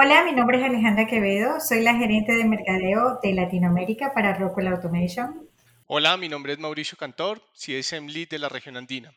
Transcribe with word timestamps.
Hola, 0.00 0.22
mi 0.22 0.30
nombre 0.30 0.58
es 0.58 0.62
Alejandra 0.62 1.08
Quevedo, 1.08 1.58
soy 1.58 1.82
la 1.82 1.92
gerente 1.96 2.30
de 2.30 2.44
mercadeo 2.44 3.18
de 3.20 3.32
Latinoamérica 3.32 4.14
para 4.14 4.32
Rockwell 4.32 4.68
Automation. 4.68 5.50
Hola, 5.88 6.16
mi 6.16 6.28
nombre 6.28 6.52
es 6.52 6.60
Mauricio 6.60 6.96
Cantor, 6.96 7.42
CSM 7.52 8.06
Lead 8.06 8.28
de 8.28 8.38
la 8.38 8.48
región 8.48 8.76
andina. 8.76 9.12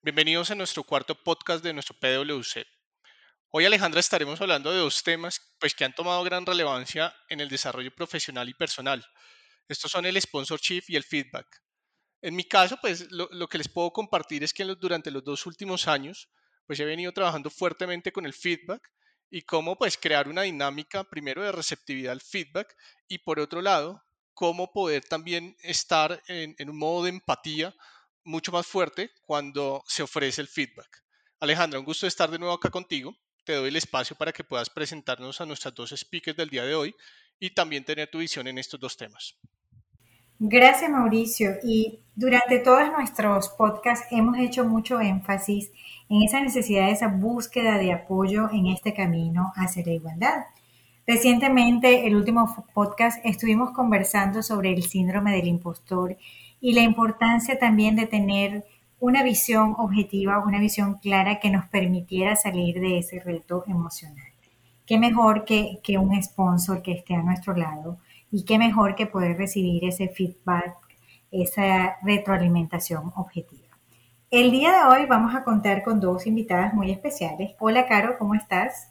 Bienvenidos 0.00 0.50
a 0.50 0.54
nuestro 0.54 0.84
cuarto 0.84 1.22
podcast 1.22 1.62
de 1.62 1.74
nuestro 1.74 1.94
PwC. 2.00 2.64
Hoy, 3.50 3.66
Alejandra, 3.66 4.00
estaremos 4.00 4.40
hablando 4.40 4.72
de 4.72 4.78
dos 4.78 5.02
temas 5.02 5.38
pues, 5.60 5.74
que 5.74 5.84
han 5.84 5.94
tomado 5.94 6.24
gran 6.24 6.46
relevancia 6.46 7.14
en 7.28 7.40
el 7.40 7.50
desarrollo 7.50 7.94
profesional 7.94 8.48
y 8.48 8.54
personal. 8.54 9.04
Estos 9.68 9.90
son 9.90 10.06
el 10.06 10.18
sponsorship 10.18 10.84
y 10.88 10.96
el 10.96 11.04
feedback. 11.04 11.46
En 12.22 12.34
mi 12.36 12.44
caso, 12.44 12.78
pues 12.80 13.12
lo, 13.12 13.28
lo 13.32 13.48
que 13.48 13.58
les 13.58 13.68
puedo 13.68 13.90
compartir 13.92 14.42
es 14.44 14.54
que 14.54 14.64
durante 14.64 15.10
los 15.10 15.24
dos 15.24 15.44
últimos 15.44 15.88
años, 15.88 16.30
pues 16.66 16.80
he 16.80 16.86
venido 16.86 17.12
trabajando 17.12 17.50
fuertemente 17.50 18.12
con 18.12 18.24
el 18.24 18.32
feedback 18.32 18.80
y 19.32 19.42
cómo 19.42 19.76
pues 19.76 19.96
crear 19.96 20.28
una 20.28 20.42
dinámica 20.42 21.04
primero 21.04 21.42
de 21.42 21.52
receptividad 21.52 22.12
al 22.12 22.20
feedback 22.20 22.76
y 23.08 23.18
por 23.18 23.40
otro 23.40 23.62
lado, 23.62 24.04
cómo 24.34 24.70
poder 24.70 25.04
también 25.04 25.56
estar 25.62 26.22
en, 26.28 26.54
un 26.68 26.76
modo 26.76 27.04
de 27.04 27.10
empatía 27.10 27.74
mucho 28.24 28.52
más 28.52 28.66
fuerte 28.66 29.10
cuando 29.22 29.82
se 29.86 30.02
ofrece 30.02 30.42
el 30.42 30.48
feedback. 30.48 31.02
Alejandra, 31.40 31.80
un 31.80 31.86
gusto 31.86 32.06
estar 32.06 32.30
de 32.30 32.38
nuevo 32.38 32.54
acá 32.54 32.68
contigo. 32.68 33.16
Te 33.44 33.54
doy 33.54 33.68
el 33.68 33.76
espacio 33.76 34.14
para 34.16 34.34
que 34.34 34.44
puedas 34.44 34.68
presentarnos 34.68 35.40
a 35.40 35.46
nuestras 35.46 35.74
dos 35.74 35.94
speakers 35.96 36.36
del 36.36 36.50
día 36.50 36.64
de 36.64 36.74
hoy 36.74 36.94
y 37.40 37.50
también 37.54 37.86
tener 37.86 38.10
tu 38.10 38.18
visión 38.18 38.46
en 38.46 38.58
estos 38.58 38.78
dos 38.78 38.98
temas. 38.98 39.34
Gracias, 40.44 40.90
Mauricio. 40.90 41.52
Y 41.62 42.00
durante 42.16 42.58
todos 42.58 42.90
nuestros 42.90 43.48
podcasts 43.50 44.08
hemos 44.10 44.36
hecho 44.38 44.64
mucho 44.64 45.00
énfasis 45.00 45.70
en 46.08 46.22
esa 46.22 46.40
necesidad, 46.40 46.90
esa 46.90 47.06
búsqueda 47.06 47.78
de 47.78 47.92
apoyo 47.92 48.50
en 48.50 48.66
este 48.66 48.92
camino 48.92 49.52
hacia 49.54 49.86
la 49.86 49.92
igualdad. 49.92 50.46
Recientemente, 51.06 52.08
el 52.08 52.16
último 52.16 52.66
podcast, 52.74 53.24
estuvimos 53.24 53.70
conversando 53.70 54.42
sobre 54.42 54.72
el 54.72 54.82
síndrome 54.82 55.30
del 55.30 55.46
impostor 55.46 56.16
y 56.60 56.72
la 56.72 56.80
importancia 56.80 57.56
también 57.56 57.94
de 57.94 58.08
tener 58.08 58.64
una 58.98 59.22
visión 59.22 59.76
objetiva, 59.78 60.42
una 60.44 60.58
visión 60.58 60.94
clara 60.94 61.38
que 61.38 61.50
nos 61.50 61.66
permitiera 61.66 62.34
salir 62.34 62.80
de 62.80 62.98
ese 62.98 63.20
reto 63.20 63.62
emocional. 63.68 64.26
Qué 64.86 64.98
mejor 64.98 65.44
que, 65.44 65.78
que 65.84 65.98
un 65.98 66.20
sponsor 66.20 66.82
que 66.82 66.94
esté 66.94 67.14
a 67.14 67.22
nuestro 67.22 67.54
lado 67.54 67.98
y 68.32 68.44
qué 68.44 68.58
mejor 68.58 68.96
que 68.96 69.06
poder 69.06 69.36
recibir 69.36 69.84
ese 69.84 70.08
feedback, 70.08 70.74
esa 71.30 71.98
retroalimentación 72.02 73.12
objetiva. 73.14 73.68
El 74.30 74.50
día 74.50 74.72
de 74.72 74.84
hoy 74.84 75.06
vamos 75.06 75.34
a 75.34 75.44
contar 75.44 75.82
con 75.82 76.00
dos 76.00 76.26
invitadas 76.26 76.72
muy 76.72 76.90
especiales. 76.90 77.54
Hola, 77.60 77.86
Caro, 77.86 78.16
¿cómo 78.18 78.34
estás? 78.34 78.90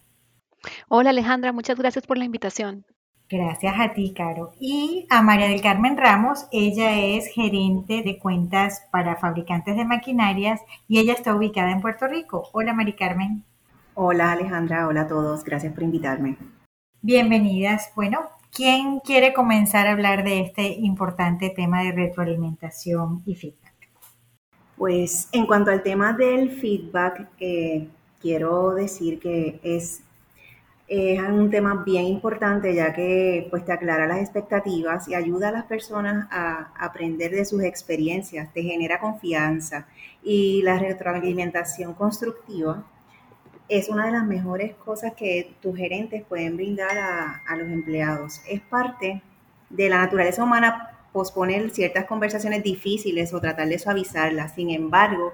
Hola, 0.88 1.10
Alejandra, 1.10 1.52
muchas 1.52 1.78
gracias 1.78 2.06
por 2.06 2.20
la 2.20 2.26
invitación. 2.26 2.86
Gracias 3.28 3.74
a 3.80 3.94
ti, 3.94 4.14
Caro. 4.14 4.52
Y 4.60 5.08
a 5.10 5.24
María 5.24 5.48
del 5.48 5.62
Carmen 5.62 5.98
Ramos, 5.98 6.46
ella 6.52 7.00
es 7.00 7.28
gerente 7.34 8.04
de 8.04 8.20
cuentas 8.20 8.84
para 8.92 9.16
fabricantes 9.16 9.76
de 9.76 9.86
maquinarias 9.86 10.62
y 10.88 11.00
ella 11.00 11.14
está 11.14 11.34
ubicada 11.34 11.72
en 11.72 11.82
Puerto 11.82 12.08
Rico. 12.08 12.50
Hola, 12.52 12.74
María 12.74 12.96
Carmen. 12.96 13.44
Hola, 13.96 14.34
Alejandra. 14.34 14.88
Hola 14.88 15.02
a 15.02 15.08
todos. 15.08 15.44
Gracias 15.44 15.74
por 15.74 15.82
invitarme. 15.82 16.38
Bienvenidas. 17.02 17.92
Bueno, 17.96 18.20
¿Quién 18.54 19.00
quiere 19.00 19.34
comenzar 19.34 19.88
a 19.88 19.94
hablar 19.94 20.26
de 20.26 20.42
este 20.42 20.64
importante 20.68 21.52
tema 21.52 21.84
de 21.84 21.94
retroalimentación 21.94 23.24
y 23.26 23.36
feedback? 23.36 23.72
Pues 24.76 25.30
en 25.32 25.46
cuanto 25.46 25.72
al 25.72 25.82
tema 25.84 26.12
del 26.12 26.52
feedback, 26.52 27.30
eh, 27.40 27.88
quiero 28.20 28.72
decir 28.72 29.20
que 29.20 29.60
es, 29.64 30.02
un 30.90 31.50
tema 31.50 31.84
bien 31.86 32.04
importante 32.04 32.76
ya 32.76 32.94
que 32.94 33.48
pues, 33.50 33.64
te 33.64 33.72
aclara 33.72 34.06
las 34.06 34.20
expectativas 34.20 35.08
y 35.08 35.16
ayuda 35.16 35.48
a 35.48 35.52
las 35.54 35.64
personas 35.64 36.28
a 36.30 36.74
aprender 36.78 37.32
de 37.32 37.46
sus 37.46 37.64
experiencias, 37.64 38.52
te 38.52 38.64
genera 38.64 39.00
confianza 39.00 39.88
y 40.22 40.62
la 40.64 40.78
retroalimentación 40.78 41.94
constructiva 41.94 42.84
es 43.72 43.88
una 43.88 44.06
de 44.06 44.12
las 44.12 44.26
mejores 44.26 44.76
cosas 44.76 45.14
que 45.14 45.56
tus 45.62 45.78
gerentes 45.78 46.24
pueden 46.28 46.58
brindar 46.58 46.98
a, 46.98 47.56
los 47.56 47.70
empleados. 47.70 48.42
Es 48.46 48.60
parte 48.60 49.22
de 49.70 49.90
la 49.90 50.00
naturaleza 50.00 50.44
humana 50.44 50.98
posponer 51.14 51.70
ciertas 51.70 52.04
conversaciones 52.04 52.64
difíciles 52.64 53.34
o 53.34 53.40
tratar 53.40 53.70
de 53.70 53.80
suavizarlas. 53.80 54.56
Sin 54.56 54.72
embargo, 54.72 55.34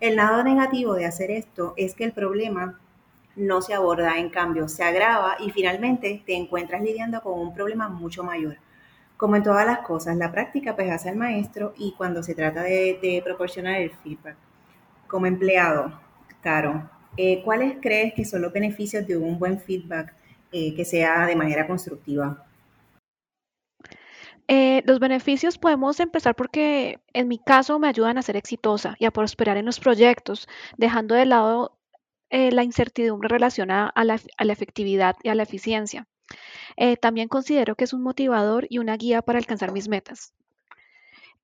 el 0.00 0.16
lado 0.16 0.42
negativo 0.42 0.94
de 0.94 1.06
hacer 1.06 1.30
esto 1.30 1.74
es 1.76 1.94
que 1.94 2.02
el 2.02 2.12
problema 2.12 2.80
no 3.36 3.62
se 3.62 3.72
aborda, 3.72 4.18
en 4.18 4.30
cambio 4.30 4.66
se 4.66 4.82
agrava 4.82 5.36
y 5.38 5.52
finalmente 5.52 6.24
te 6.26 6.34
encuentras 6.34 6.82
lidiando 6.82 7.20
con 7.20 7.38
un 7.38 7.54
problema 7.54 7.88
mucho 7.88 8.24
mayor. 8.24 8.56
Como 9.16 9.36
en 9.36 9.44
todas 9.44 9.64
las 9.64 9.78
cosas, 9.78 10.16
la 10.16 10.32
práctica 10.32 10.74
pues 10.74 10.90
hace 10.90 11.08
al 11.08 11.16
maestro 11.16 11.72
y 11.76 11.92
cuando 11.92 12.24
se 12.24 12.34
trata 12.34 12.64
de, 12.64 12.98
de 13.00 13.22
proporcionar 13.24 13.76
el 13.76 13.92
feedback. 14.02 14.36
Como 15.06 15.26
empleado, 15.26 15.92
Caro, 16.42 16.88
eh, 17.16 17.42
¿cuáles 17.44 17.76
crees 17.80 18.14
que 18.14 18.24
son 18.24 18.42
los 18.42 18.52
beneficios 18.52 19.06
de 19.06 19.16
un 19.16 19.38
buen 19.38 19.58
feedback 19.60 20.14
eh, 20.52 20.74
que 20.74 20.84
sea 20.84 21.26
de 21.26 21.36
manera 21.36 21.66
constructiva? 21.66 22.44
Eh, 24.48 24.82
los 24.86 25.00
beneficios 25.00 25.58
podemos 25.58 25.98
empezar 25.98 26.36
porque 26.36 27.00
en 27.12 27.26
mi 27.26 27.38
caso 27.38 27.78
me 27.78 27.88
ayudan 27.88 28.16
a 28.16 28.22
ser 28.22 28.36
exitosa 28.36 28.94
y 28.98 29.06
a 29.06 29.10
prosperar 29.10 29.56
en 29.56 29.66
los 29.66 29.80
proyectos, 29.80 30.46
dejando 30.76 31.14
de 31.14 31.26
lado 31.26 31.72
la 32.28 32.64
incertidumbre 32.64 33.28
relacionada 33.28 33.88
a 33.88 34.04
la, 34.04 34.20
a 34.36 34.44
la, 34.44 34.52
efectividad 34.52 35.14
y 35.22 35.28
a 35.28 35.34
la 35.34 35.44
eficiencia. 35.44 36.06
también 37.00 37.28
considero 37.28 37.76
que 37.76 37.84
es 37.84 37.92
un 37.92 38.02
motivador 38.02 38.66
y 38.68 38.78
una 38.78 38.96
guía 38.96 39.22
para 39.22 39.38
alcanzar 39.38 39.72
mis 39.72 39.88
metas. 39.88 40.34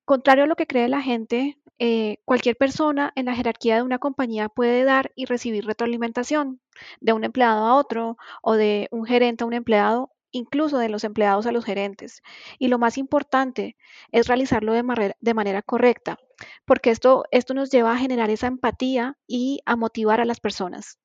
Contrario 0.05 0.45
a 0.45 0.47
lo 0.47 0.57
que 0.57 0.67
cree 0.67 0.89
la 0.89 1.03
gente, 1.03 1.59
eh, 1.79 2.19
cualquier 2.25 2.57
persona 2.57 3.13
en 3.17 3.27
la 3.27 3.35
jerarquía 3.35 3.77
de 3.77 3.83
una 3.83 3.99
compañía 3.99 4.49
puede 4.49 4.85
dar 4.85 5.11
y 5.17 5.25
recibir 5.27 5.65
retroalimentación 5.65 6.61
de 7.01 7.13
un 7.13 7.25
empleado 7.25 7.67
a 7.67 7.75
otro 7.75 8.17
o 8.43 8.55
de 8.55 8.89
un 8.93 9.05
gerente 9.05 9.45
a 9.45 9.47
un 9.49 9.53
empleado, 9.53 10.13
incluso 10.31 10.79
de 10.79 10.89
los 10.89 11.05
empleados 11.05 11.47
a 11.47 11.53
los 11.53 11.65
gerentes. 11.65 12.23
Y 12.59 12.69
lo 12.69 12.79
más 12.79 12.99
importante 12.99 13.77
es 14.13 14.29
realizarlo 14.29 14.73
de, 14.73 15.17
de 15.21 15.35
manera 15.35 15.63
correcta, 15.63 16.19
porque 16.65 16.91
esto, 16.91 17.25
esto 17.33 17.55
nos 17.55 17.71
lleva 17.71 17.93
a 17.93 17.99
generar 17.99 18.31
esa 18.31 18.47
empatía 18.47 19.19
y 19.27 19.61
a 19.67 19.77
motivar 19.77 20.21
a 20.21 20.25
las 20.25 20.41
personas. 20.41 20.99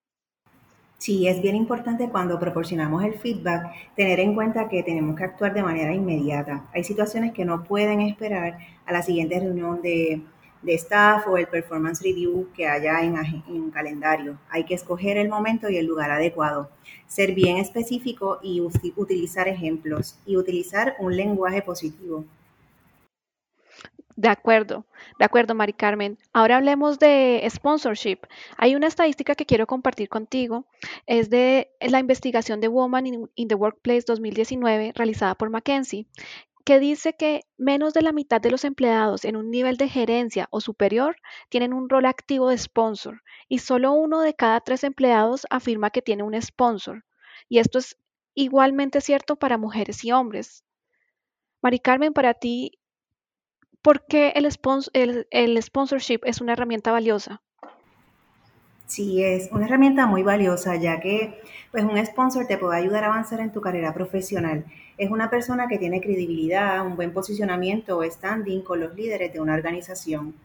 Sí, 0.97 1.28
es 1.28 1.41
bien 1.41 1.56
importante 1.56 2.09
cuando 2.09 2.40
proporcionamos 2.40 3.03
el 3.03 3.13
feedback 3.19 3.72
tener 3.96 4.19
en 4.19 4.34
cuenta 4.34 4.68
que 4.68 4.81
tenemos 4.81 5.16
que 5.16 5.25
actuar 5.25 5.53
de 5.53 5.62
manera 5.62 5.94
inmediata. 5.94 6.66
Hay 6.74 6.84
situaciones 6.84 7.34
que 7.34 7.46
no 7.46 7.63
pueden 7.63 8.02
esperar 8.02 8.58
a 8.85 8.91
la 8.91 9.03
siguiente 9.03 9.40
reunión 9.40 9.81
de, 9.81 10.24
staff 10.66 11.28
o 11.28 11.38
el 11.38 11.47
performance 11.47 12.02
review 12.02 12.50
que 12.53 12.68
haya 12.68 13.02
en, 13.02 13.16
en, 13.47 13.69
calendario. 13.69 14.40
Hay 14.50 14.66
que 14.66 14.74
escoger 14.74 15.18
el 15.18 15.30
momento 15.30 15.69
y 15.69 15.78
el 15.78 15.85
lugar 15.85 16.09
adecuado, 16.12 16.72
ser 17.06 17.34
bien 17.34 17.58
específico 17.58 18.40
y 18.41 18.59
utilizar 18.59 19.47
ejemplos 19.47 20.19
y 20.25 20.35
utilizar 20.35 20.96
un 21.00 21.16
lenguaje 21.16 21.62
positivo. 21.62 22.25
De 24.17 24.29
acuerdo, 24.29 24.88
de 25.19 25.25
acuerdo, 25.25 25.53
Mari 25.53 25.73
Carmen. 25.73 26.17
Ahora 26.33 26.57
hablemos 26.57 26.97
de 26.97 27.47
sponsorship. 27.51 28.17
Hay 28.57 28.75
una 28.75 28.88
estadística 28.88 29.35
que 29.35 29.45
quiero 29.45 29.67
compartir 29.67 30.09
contigo. 30.09 30.66
Es 31.05 31.29
de 31.29 31.69
la 31.79 32.00
investigación 32.00 32.59
de 32.59 32.67
Woman 32.67 33.05
in, 33.05 33.47
the 33.47 33.53
Workplace 33.53 34.05
2019 34.07 34.94
realizada 34.95 35.35
por 35.35 35.51
McKinsey, 35.51 36.07
que 36.66 36.79
dice 36.79 37.13
que 37.13 37.44
menos 37.57 37.94
de 37.94 38.01
la 38.01 38.11
mitad 38.11 38.41
de 38.41 38.50
los 38.50 38.63
empleados 38.66 39.23
en 39.23 39.35
un 39.35 39.52
nivel 39.52 39.78
de 39.78 39.87
gerencia 39.87 40.47
o 40.49 40.61
superior 40.61 41.17
tienen 41.49 41.72
un 41.72 41.87
rol 41.87 42.08
activo 42.08 42.49
de 42.49 42.58
sponsor 42.58 43.22
y 43.47 43.59
solo 43.59 43.91
uno 43.91 44.22
de 44.22 44.34
cada 44.34 44.61
tres 44.61 44.84
empleados 44.84 45.46
afirma 45.52 45.91
que 45.91 46.02
tiene 46.02 46.23
un 46.23 46.41
sponsor. 46.41 47.05
Y 47.49 47.59
esto 47.59 47.78
es 47.78 47.99
igualmente 48.34 48.99
cierto 48.99 49.35
para 49.35 49.59
mujeres 49.59 50.03
y 50.03 50.11
hombres. 50.11 50.63
Mari 51.61 51.78
Carmen, 51.78 52.13
para 52.13 52.34
ti, 52.34 52.79
¿Por 53.87 54.05
qué 54.05 54.34
el, 54.35 55.28
el, 55.31 55.63
sponsorship 55.63 56.19
es 56.25 56.41
una 56.41 56.51
herramienta 56.51 56.91
valiosa? 56.91 57.41
Sí, 58.85 59.23
es 59.23 59.49
una 59.53 59.66
herramienta 59.66 60.05
muy 60.05 60.23
valiosa, 60.23 60.75
ya 60.75 60.99
que 60.99 61.41
pues, 61.72 61.85
un 61.85 62.05
sponsor 62.05 62.47
te 62.47 62.57
puede 62.57 62.79
ayudar 62.79 63.05
a 63.05 63.07
avanzar 63.07 63.39
en 63.39 63.53
tu 63.53 63.61
carrera 63.61 63.93
profesional. 63.93 64.66
Es 64.97 65.09
una 65.09 65.29
persona 65.29 65.69
que 65.69 65.78
tiene 65.78 66.01
credibilidad, 66.01 66.85
un 66.85 66.97
buen 66.97 67.13
posicionamiento 67.13 67.97
o 67.97 68.03
standing 68.03 68.61
con 68.61 68.81
los 68.81 68.93
líderes 68.93 69.31
de 69.31 69.39
una 69.39 69.53
organización. 69.53 70.35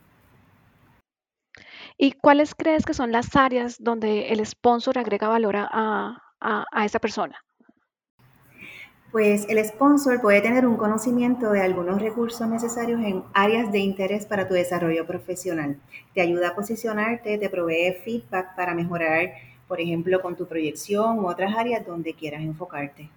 ¿Y 1.98 2.12
cuáles 2.12 2.54
crees 2.54 2.84
que 2.84 2.94
son 2.94 3.10
las 3.10 3.34
áreas 3.34 3.82
donde 3.82 4.28
el 4.28 4.46
sponsor 4.46 4.98
agrega 4.98 5.26
valor 5.26 5.56
a, 5.56 6.22
a 6.38 6.84
esa 6.84 7.00
persona? 7.00 7.42
Pues 9.12 9.46
el 9.48 9.64
sponsor 9.64 10.20
puede 10.20 10.40
tener 10.40 10.66
un 10.66 10.76
conocimiento 10.76 11.50
de 11.50 11.60
algunos 11.60 12.00
recursos 12.00 12.48
necesarios 12.48 13.00
en 13.04 13.22
áreas 13.34 13.70
de 13.70 13.78
interés 13.78 14.26
para 14.26 14.48
tu 14.48 14.54
desarrollo 14.54 15.06
profesional. 15.06 15.76
Te 16.14 16.22
ayuda 16.22 16.48
a 16.48 16.54
posicionarte, 16.54 17.36
te 17.36 17.50
provee 17.50 17.92
feedback 18.04 18.56
para 18.56 18.74
mejorar 18.74 19.32
por 19.72 19.80
ejemplo, 19.80 20.20
con 20.20 20.36
tu 20.36 20.46
proyección 20.46 21.20
u 21.20 21.28
otras 21.28 21.56
áreas 21.56 21.86
donde 21.86 22.12
quieras 22.12 22.42
enfocarte. 22.42 23.08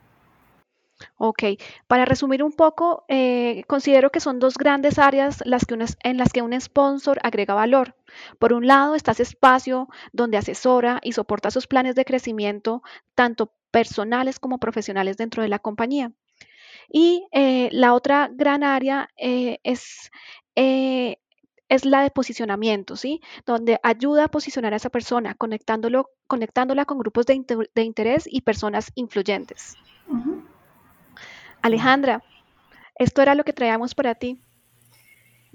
Ok, 1.17 1.43
para 1.87 2.05
resumir 2.05 2.43
un 2.43 2.53
poco, 2.53 3.03
eh, 3.09 3.63
considero 3.67 4.11
que 4.11 4.19
son 4.19 4.39
dos 4.39 4.57
grandes 4.57 4.97
áreas 4.97 5.41
las 5.45 5.65
que 5.65 5.75
en 6.03 6.17
las 6.17 6.31
que 6.31 6.41
un 6.41 6.59
sponsor 6.59 7.19
agrega 7.23 7.53
valor. 7.53 7.95
Por 8.39 8.53
un 8.53 8.65
lado 8.67 8.95
está 8.95 9.11
ese 9.11 9.23
espacio 9.23 9.89
donde 10.13 10.37
asesora 10.37 10.99
y 11.03 11.11
soporta 11.11 11.51
sus 11.51 11.67
planes 11.67 11.95
de 11.95 12.05
crecimiento, 12.05 12.81
tanto 13.13 13.51
personales 13.71 14.39
como 14.39 14.57
profesionales 14.57 15.17
dentro 15.17 15.43
de 15.43 15.49
la 15.49 15.59
compañía. 15.59 16.11
Y 16.89 17.27
eh, 17.31 17.69
la 17.71 17.93
otra 17.93 18.29
gran 18.31 18.63
área 18.63 19.09
eh, 19.17 19.59
es, 19.63 20.11
es 20.55 21.83
la 21.83 22.03
de 22.03 22.09
posicionamiento, 22.11 22.95
¿sí? 22.95 23.21
Donde 23.45 23.79
ayuda 23.83 24.25
a 24.25 24.29
posicionar 24.29 24.73
a 24.73 24.77
esa 24.77 24.89
persona, 24.89 25.35
conectándolo, 25.35 26.11
conectándola 26.27 26.85
con 26.85 26.99
grupos 26.99 27.25
de, 27.25 27.35
interés 27.83 28.27
y 28.27 28.41
personas 28.41 28.91
influyentes. 28.95 29.75
Alejandra, 31.65 32.21
esto 32.99 33.23
era 33.23 33.33
lo 33.33 33.43
que 33.43 33.51
traíamos 33.51 33.95
para 33.95 34.13
ti. 34.13 34.39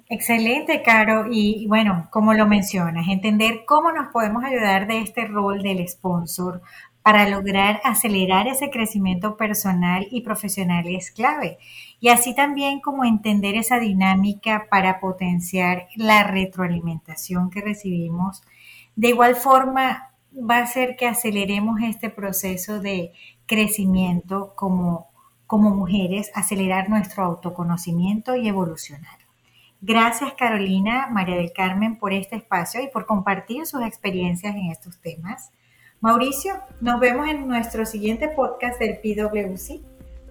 Excelente, 0.08 0.82
Caro. 0.82 1.26
Y 1.30 1.68
bueno, 1.68 2.08
como 2.10 2.34
lo 2.34 2.48
mencionas, 2.48 3.06
entender 3.06 3.60
cómo 3.64 3.92
nos 3.92 4.08
podemos 4.08 4.42
ayudar 4.42 4.88
de 4.88 5.02
este 5.02 5.26
rol 5.26 5.62
del 5.62 5.86
sponsor 5.86 6.62
para 7.02 7.28
lograr 7.28 7.80
acelerar 7.84 8.48
ese 8.48 8.70
crecimiento 8.70 9.36
personal 9.36 10.08
y 10.10 10.22
profesional 10.22 10.88
es 10.88 11.12
clave. 11.12 11.58
Y 12.00 12.08
así 12.08 12.34
también 12.34 12.80
como 12.80 13.04
entender 13.04 13.54
esa 13.54 13.78
dinámica 13.78 14.66
para 14.68 14.98
potenciar 14.98 15.86
la 15.94 16.24
retroalimentación 16.24 17.50
que 17.50 17.60
recibimos. 17.60 18.42
De 18.96 19.10
igual 19.10 19.36
forma, 19.36 20.10
va 20.32 20.56
a 20.56 20.62
hacer 20.64 20.96
que 20.96 21.06
aceleremos 21.06 21.80
este 21.82 22.10
proceso 22.10 22.80
de 22.80 23.12
crecimiento 23.46 24.54
como 24.56 25.09
como 25.50 25.70
mujeres 25.70 26.30
acelerar 26.36 26.88
nuestro 26.88 27.24
autoconocimiento 27.24 28.36
y 28.36 28.46
evolucionar. 28.46 29.18
Gracias 29.80 30.32
Carolina, 30.38 31.08
María 31.10 31.34
del 31.34 31.52
Carmen 31.52 31.98
por 31.98 32.12
este 32.12 32.36
espacio 32.36 32.80
y 32.80 32.86
por 32.86 33.04
compartir 33.04 33.66
sus 33.66 33.82
experiencias 33.82 34.54
en 34.54 34.70
estos 34.70 35.00
temas. 35.00 35.50
Mauricio, 36.00 36.54
nos 36.80 37.00
vemos 37.00 37.28
en 37.28 37.48
nuestro 37.48 37.84
siguiente 37.84 38.28
podcast 38.28 38.78
del 38.78 38.98
PwC. 38.98 39.80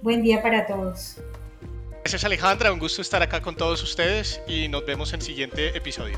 Buen 0.01 0.23
día 0.23 0.41
para 0.41 0.65
todos. 0.65 1.21
Gracias 2.05 2.23
Alejandra, 2.23 2.71
un 2.71 2.79
gusto 2.79 3.01
estar 3.01 3.21
acá 3.21 3.41
con 3.41 3.57
todos 3.57 3.83
ustedes 3.83 4.41
y 4.47 4.69
nos 4.69 4.85
vemos 4.85 5.11
en 5.11 5.19
el 5.19 5.25
siguiente 5.25 5.75
episodio. 5.75 6.17